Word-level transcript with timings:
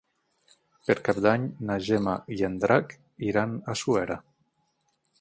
Per 0.87 0.95
Cap 1.09 1.19
d'Any 1.25 1.45
na 1.71 1.77
Gemma 1.89 2.17
i 2.39 2.41
en 2.51 2.57
Drac 2.65 2.99
iran 3.31 3.57
a 3.75 3.81
Suera. 3.85 4.21